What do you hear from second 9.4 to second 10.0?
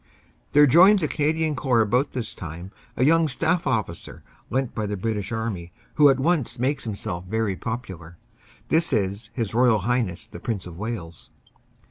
R.